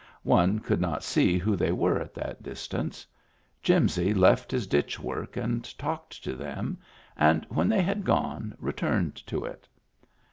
One 0.23 0.57
could 0.57 0.81
not 0.81 1.03
see 1.03 1.37
who 1.37 1.55
they 1.55 1.71
were 1.71 1.99
at 1.99 2.15
that 2.15 2.41
distance. 2.41 3.05
Jimsy 3.61 4.15
left 4.15 4.49
his 4.49 4.65
ditch 4.65 4.99
work 4.99 5.37
and 5.37 5.63
talked 5.77 6.23
to 6.23 6.33
them 6.35 6.79
and 7.15 7.45
when 7.49 7.69
they 7.69 7.83
had 7.83 8.03
gone 8.03 8.55
returned 8.57 9.15
to 9.27 9.45
it. 9.45 9.67